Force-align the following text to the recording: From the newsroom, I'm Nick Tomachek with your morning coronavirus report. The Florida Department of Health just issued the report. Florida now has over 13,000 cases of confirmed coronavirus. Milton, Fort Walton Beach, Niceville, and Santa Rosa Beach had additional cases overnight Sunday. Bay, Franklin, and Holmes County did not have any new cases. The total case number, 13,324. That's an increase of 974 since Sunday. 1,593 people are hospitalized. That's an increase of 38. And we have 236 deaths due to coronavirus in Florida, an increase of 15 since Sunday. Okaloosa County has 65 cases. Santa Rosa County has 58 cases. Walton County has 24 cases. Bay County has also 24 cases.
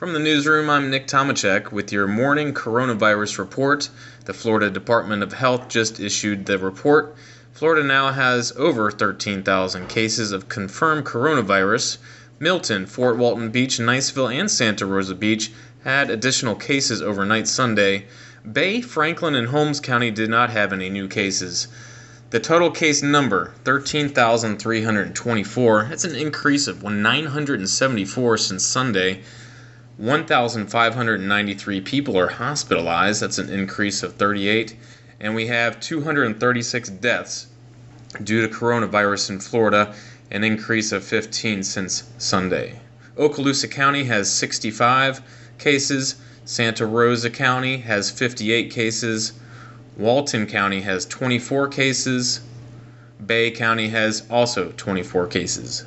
From 0.00 0.14
the 0.14 0.18
newsroom, 0.18 0.70
I'm 0.70 0.88
Nick 0.88 1.06
Tomachek 1.06 1.72
with 1.72 1.92
your 1.92 2.06
morning 2.06 2.54
coronavirus 2.54 3.38
report. 3.38 3.90
The 4.24 4.32
Florida 4.32 4.70
Department 4.70 5.22
of 5.22 5.34
Health 5.34 5.68
just 5.68 6.00
issued 6.00 6.46
the 6.46 6.56
report. 6.56 7.14
Florida 7.52 7.86
now 7.86 8.10
has 8.10 8.50
over 8.56 8.90
13,000 8.90 9.90
cases 9.90 10.32
of 10.32 10.48
confirmed 10.48 11.04
coronavirus. 11.04 11.98
Milton, 12.38 12.86
Fort 12.86 13.18
Walton 13.18 13.50
Beach, 13.50 13.78
Niceville, 13.78 14.34
and 14.34 14.50
Santa 14.50 14.86
Rosa 14.86 15.14
Beach 15.14 15.52
had 15.84 16.08
additional 16.08 16.54
cases 16.54 17.02
overnight 17.02 17.46
Sunday. 17.46 18.06
Bay, 18.50 18.80
Franklin, 18.80 19.34
and 19.34 19.48
Holmes 19.48 19.80
County 19.80 20.10
did 20.10 20.30
not 20.30 20.48
have 20.48 20.72
any 20.72 20.88
new 20.88 21.08
cases. 21.08 21.68
The 22.30 22.40
total 22.40 22.70
case 22.70 23.02
number, 23.02 23.52
13,324. 23.64 25.86
That's 25.90 26.04
an 26.04 26.16
increase 26.16 26.68
of 26.68 26.82
974 26.82 28.38
since 28.38 28.64
Sunday. 28.64 29.20
1,593 30.00 31.80
people 31.82 32.18
are 32.18 32.28
hospitalized. 32.28 33.20
That's 33.20 33.36
an 33.36 33.50
increase 33.50 34.02
of 34.02 34.14
38. 34.14 34.74
And 35.20 35.34
we 35.34 35.48
have 35.48 35.78
236 35.78 36.88
deaths 36.88 37.48
due 38.24 38.40
to 38.40 38.48
coronavirus 38.48 39.28
in 39.28 39.40
Florida, 39.40 39.94
an 40.30 40.42
increase 40.42 40.92
of 40.92 41.04
15 41.04 41.62
since 41.62 42.04
Sunday. 42.16 42.80
Okaloosa 43.18 43.70
County 43.70 44.04
has 44.04 44.32
65 44.32 45.20
cases. 45.58 46.16
Santa 46.46 46.86
Rosa 46.86 47.28
County 47.28 47.76
has 47.76 48.10
58 48.10 48.70
cases. 48.70 49.34
Walton 49.98 50.46
County 50.46 50.80
has 50.80 51.04
24 51.04 51.68
cases. 51.68 52.40
Bay 53.26 53.50
County 53.50 53.90
has 53.90 54.26
also 54.30 54.72
24 54.78 55.26
cases. 55.26 55.84